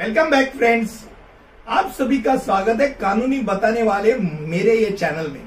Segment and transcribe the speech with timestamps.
[0.00, 0.92] Welcome back friends
[1.68, 5.42] आप सभी का स्वागत है कानूनी बताने वाले मेरे ये चैनल में।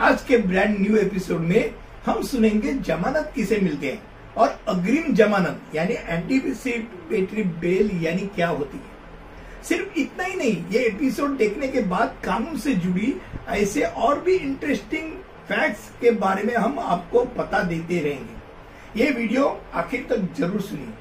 [0.00, 1.74] आज के ब्रांड न्यू एपिसोड में
[2.06, 8.78] हम सुनेंगे जमानत किसे मिलते हैं और अग्रिम जमानत, यानी एंटीसिपेटरी बेल यानी क्या होती
[8.78, 13.14] है। सिर्फ़ इतना ही नहीं, ये एपिसोड देखने के बाद कानून से जुड़ी
[13.50, 15.12] ऐसे और भी इंटरेस्टिंग
[15.48, 20.92] फैक्ट्स के बारे में हम आपको पता देते रहेंगे। ये वीडियो आखिर तक ज़रूर सुनिए।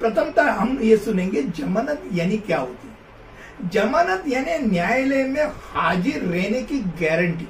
[0.00, 3.68] प्रथमतः हम ये सुनेंगे जमानत यानी क्या होती है?
[3.70, 7.48] जमानत यानी न्यायालय में हाजिर रहने की गारंटी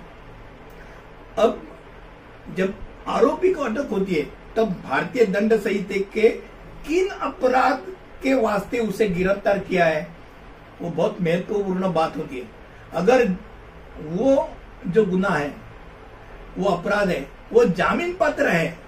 [1.39, 1.63] अब
[2.57, 2.75] जब
[3.09, 4.23] आरोपी को अटक होती है,
[4.57, 6.29] तब भारतीय दंड संहिता के
[6.87, 7.93] किन अपराध
[8.23, 10.07] के वास्ते उसे गिरफ़्तार किया है?
[10.83, 12.49] वो बहुत महत्वपूर्ण बात होती है।
[12.93, 13.29] अगर
[14.01, 14.49] वो
[14.87, 15.53] जो गुना है,
[16.59, 18.79] वो अपराध है, वो जामीन पात्र है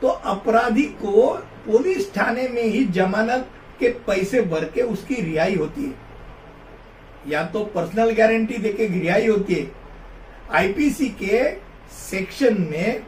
[0.00, 1.32] तो अपराधी को
[1.68, 3.48] पुलिस थाने में ही जमानत
[3.80, 6.06] के पैसे भर के उसकी रिहाई होती है।
[7.26, 9.70] या तो पर्सनल गारंटी देके रिहाई होती है।
[10.52, 11.50] आईपीसी के
[12.00, 13.02] सेक्शन में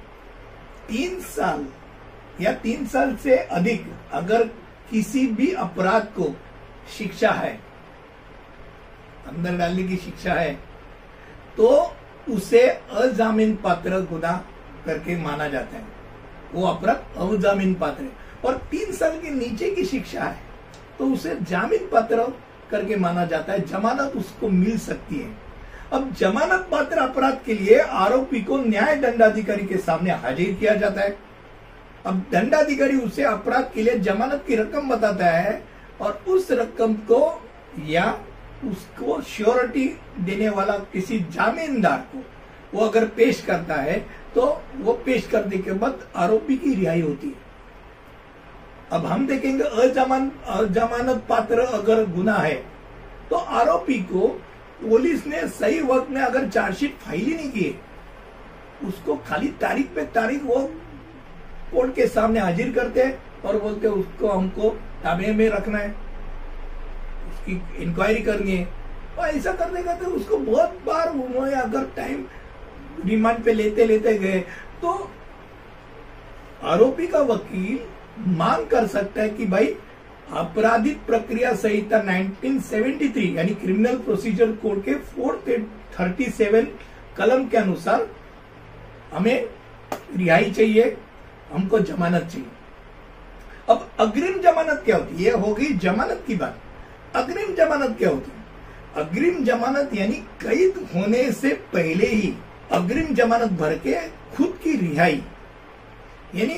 [0.89, 1.67] तीन साल
[2.41, 4.43] या तीन साल से अधिक अगर
[4.91, 6.35] किसी भी अपराध को
[6.99, 7.53] शिक्षा है,
[9.29, 10.53] अंदर डालने की शिक्षा है
[11.57, 11.69] तो
[12.29, 14.33] उसे अजामीन पात्र गुना
[14.87, 16.00] करके माना जाता है।
[16.55, 20.39] वो अपराध अजामीन पात्र है। और तीन साल के नीचे की शिक्षा है
[20.99, 22.25] तो उसे जामीन पात्र
[22.71, 25.31] करके माना जाता है। जमानत उसको मिल सकती है।
[25.93, 31.01] अब जमानत पात्र अपराध के लिए आरोपी को न्याय दंडाधिकारी के सामने हाजिर किया जाता
[31.01, 31.17] है।
[32.07, 35.63] अब दंडाधिकारी उसे अपराध के लिए जमानत की रकम बताता है
[36.01, 37.21] और उस रकम को
[37.87, 38.05] या
[38.65, 39.85] उसको श्योरिटी
[40.21, 42.23] देने वाला किसी जामीनदार को
[42.75, 43.99] वो अगर पेश करता है
[44.35, 44.43] तो
[44.77, 47.49] वो पेश करने के बाद आरोपी की रिहाई होती है।
[48.93, 52.55] अब हम देखेंगे अजमान, अजमानत पात्र अगर गुना है
[53.31, 54.29] तो आरोपी को
[54.81, 57.75] पुलिस ने सही वक्त में अगर चार्जशीट फ़ाइल ही नहीं की
[58.89, 60.61] उसको खाली तारीख पे तारीख वो
[61.73, 64.71] कोर्ट के सामने हाजिर करते हैं और बोलते उसको हमको
[65.03, 65.91] ताबे में रखना है,
[67.29, 68.69] उसकी इंक्वायरी करनी है।
[69.19, 72.25] और ऐसा करने का तो उसको बहुत बार उन्होंने अगर टाइम
[73.07, 74.41] रिमांड पे लेते लेते गए।
[74.83, 75.11] तो
[76.63, 77.79] आरोपी का वकील
[78.27, 79.75] मांग कर सकता है कि भाई,
[80.33, 85.49] आपराधिक प्रक्रिया संहिता 1973 यानी क्रिमिनल प्रोसीजर कोड के फोर्थ
[86.01, 86.67] थर्टी सेवन
[87.17, 88.09] कलम के अनुसार
[89.15, 89.49] हमें
[90.17, 90.97] रिहाई चाहिए,
[91.53, 92.47] हमको जमानत चाहिए।
[93.69, 95.23] अब अग्रिम जमानत क्या होती है?
[95.23, 96.59] ये होगी जमानत की बात।
[97.17, 98.41] अग्रिम जमानत क्या होती है?
[98.97, 102.35] अग्रिम जमानत यानी कैद होने से पहले ही
[102.71, 105.23] अग्रिम जमानत भर के खुद की रिहाई।
[106.35, 106.55] यानी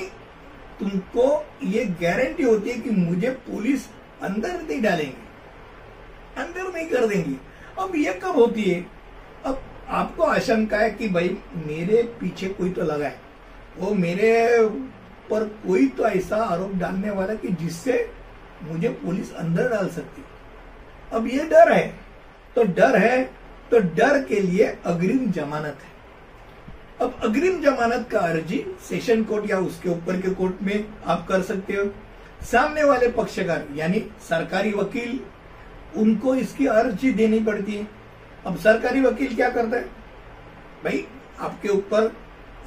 [0.81, 3.87] तुमको ये गारंटी होती है कि मुझे पुलिस
[4.23, 5.33] अंदर नहीं डालेंगे।
[6.43, 7.37] अंदर नहीं कर देंगे।
[7.83, 8.87] अब ये कब होती है?
[9.45, 13.21] अब आपको आशंका है कि भाई, मेरे पीछे कोई तो लगा है।
[13.79, 14.59] वो मेरे
[15.31, 18.11] पर कोई तो ऐसा आरोप डालने वाला कि जिससे
[18.63, 20.25] मुझे पुलिस अंदर डाल सकती।
[21.13, 21.95] अब ये डर है।
[22.57, 23.25] तो डर है
[23.71, 26.02] तो डर के लिए अग्रिम जमानत है।
[27.03, 28.59] अब अग्रिम जमानत का अर्जी
[28.89, 31.85] सेशन कोर्ट या उसके ऊपर के कोर्ट में आप कर सकते हो।
[32.43, 35.19] सामने वाले पक्षकार, यानी सरकारी वकील,
[35.97, 37.87] उनको इसकी अर्जी देनी पड़ती है।
[38.47, 39.83] अब सरकारी वकील क्या करता है?
[40.85, 41.05] भाई,
[41.41, 42.13] आपके ऊपर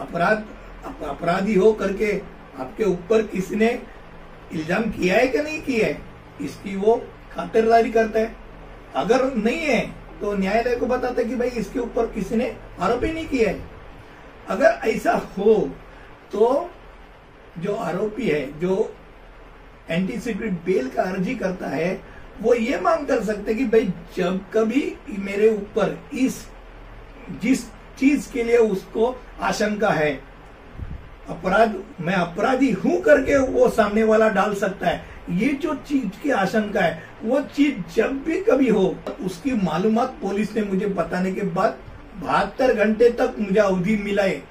[0.02, 0.44] अपराध
[0.86, 2.12] अपराधी हो करके
[2.60, 3.70] आपके ऊपर किसने
[4.54, 5.98] इल्ज़ाम किया है कि नहीं किया है?
[6.42, 6.96] इसकी वो
[7.34, 8.36] खातिरदारी करता है।
[8.96, 9.80] अगर नहीं है
[10.22, 13.50] तो न्यायालय को बताता है कि भाई, इसके ऊपर किसी ने आरोप ही नहीं किया
[13.50, 13.74] है।
[14.50, 15.54] अगर ऐसा हो
[16.32, 16.70] तो
[17.60, 18.96] जो आरोपी है, जो
[19.90, 22.02] एंटीसिपेट बेल का अर्जी करता है,
[22.42, 26.46] वो ये मांग कर सकते कि भाई, जब कभी मेरे ऊपर इस,
[27.42, 27.66] जिस
[28.00, 30.14] चीज़ के लिए उसको आशंका है,
[31.30, 36.32] अपराध, मैं अपराधी हूँ करके वो सामने वाला डाल सकता है। ये जो चीज़ की
[36.32, 38.96] आशंका है, वो चीज़ जब भी कभी हो,
[39.26, 41.78] उसकी मालूमात पुलिस ने मुझे बताने के बाद
[42.22, 44.44] बहत्तर घंटे तक मुझे अवधि मिला है।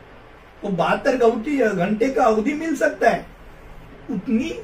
[0.65, 1.17] वो बहत्तर
[1.75, 3.27] घंटे का अवधि मिल सकता है।
[4.11, 4.63] उतनी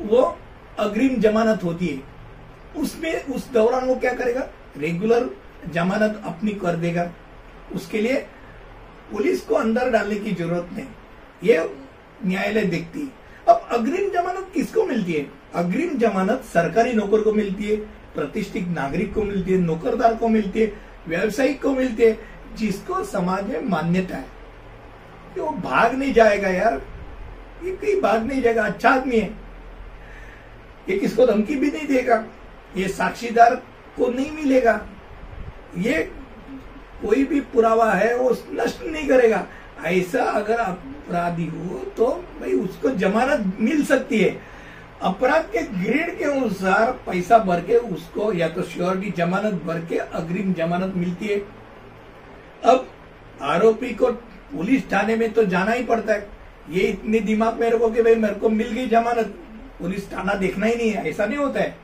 [0.00, 0.38] वो
[0.78, 2.02] अग्रिम जमानत होती है।
[2.82, 4.48] उसमें, उस दौरान वो क्या करेगा?
[4.76, 5.30] रेगुलर
[5.72, 7.12] जमानत अपनी कर देगा।
[7.74, 8.26] उसके लिए
[9.12, 10.86] पुलिस को अंदर डालने की ज़रूरत नहीं।
[11.44, 11.70] ये
[12.24, 13.08] न्यायालय देखती है।
[13.48, 15.26] अब अग्रिम जमानत किसको मिलती है?
[15.54, 17.76] अग्रिम जमानत सरकारी नौकर को मिलती है,
[18.14, 22.18] प्रतिष्ठित नागरिक को मिलती है, नौकरदार को मिलती है। व्यवसायिक को मिलते है,
[22.56, 24.26] जिसको समाज में मान्यता है।
[25.34, 26.80] कि वो भाग नहीं जाएगा यार।
[27.64, 29.34] ये कहीं भाग नहीं जाएगा अच्छा आदमी है।
[30.88, 32.24] ये किसको धमकी भी नहीं देगा,
[32.76, 33.54] ये साक्षीदार
[33.96, 34.80] को नहीं मिलेगा।
[35.78, 36.02] ये
[37.02, 39.46] कोई भी पुरावा है, वो नष्ट नहीं करेगा।
[39.84, 42.06] ऐसा अगर अपराधी हो तो
[42.40, 44.55] भाई उसको जमानत मिल सकती है।
[45.02, 49.98] अपराध के ग्रेड के अनुसार पैसा भर के उसको या तो श्योरिटी जमानत भर के
[49.98, 51.38] अग्रिम जमानत मिलती है।
[52.64, 52.88] अब
[53.44, 54.10] आरोपी को
[54.52, 56.28] पुलिस थाने में तो जाना ही पड़ता है।
[56.70, 59.34] ये इतने दिमाग में रखो कि भाई मेरे को मिल गई जमानत।
[59.78, 61.76] पुलिस थाना देखना ही नहीं है, ऐसा नहीं होता है।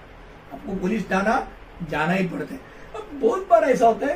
[0.52, 1.46] आपको पुलिस थाना
[1.90, 2.60] जाना ही पड़ता है।
[2.94, 4.14] अब बहुत बार ऐसा होता है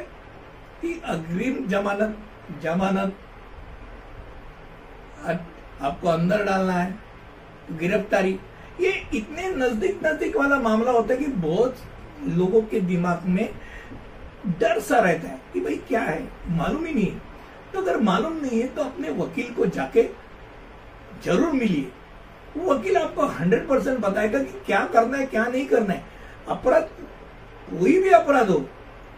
[0.80, 2.16] कि अग्रिम जमानत
[2.62, 3.16] जमानत
[5.82, 6.94] आपको अंदर डालना है
[7.72, 8.38] गिरफ्तारी।
[8.80, 11.76] ये इतने नज़दीक नज़दीक वाला मामला होता है कि बहुत
[12.28, 13.48] लोगों के दिमाग में
[14.60, 16.22] डर सा रहता है कि भाई क्या है?
[16.50, 17.12] मालूम ही नहीं
[17.72, 20.02] तो अगर मालूम नहीं है तो अपने वकील को जाके
[21.24, 21.90] ज़रूर मिलिए।
[22.56, 26.04] वो वकील आपको हंड्रेड परसेंट बताएगा कि क्या करना है, क्या नहीं करना है।
[26.48, 26.88] अपराध,
[27.70, 28.58] कोई भी अपराध हो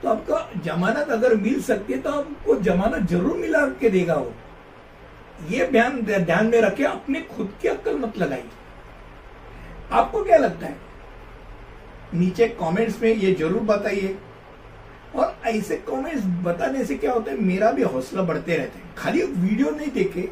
[0.03, 4.33] तो आपका जमानत अगर मिल सकती है तो आपको जमानत ज़रूर मिला के देगा वो।
[5.51, 8.51] ये ध्यान ध्यान में रखे, अपने खुद की अक्कल मत लगाइए।
[9.91, 10.77] आपको क्या लगता है?
[12.15, 14.17] नीचे कमेंट्स में ये ज़रूर बताइए।
[15.17, 17.41] और ऐसे कमेंट्स बताने से क्या होता है?
[17.41, 20.29] मेरा भी हौसला बढ़ते रहते हैं। खाली वीडियो नहीं देखे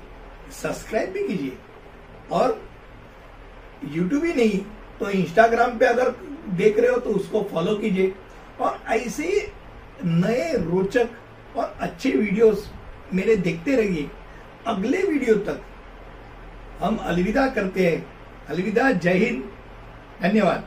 [0.52, 1.52] सब्सक्राइब भी कीजिए।
[2.32, 2.60] और
[3.86, 4.58] यूट्यूब ही नहीं
[5.00, 6.14] तो इंस्टाग्राम पे अगर
[6.56, 8.14] देख रहे हो तो उसको फॉलो कीजिए।
[8.60, 9.52] और ऐसे
[10.04, 12.70] नए रोचक और अच्छे वीडियोस
[13.14, 14.10] मेरे देखते रहिए।
[14.66, 15.60] अगले वीडियो तक
[16.80, 18.04] हम अलविदा करते हैं।
[18.49, 19.43] अलविदा जय हिंद
[20.21, 20.63] धन्यवाद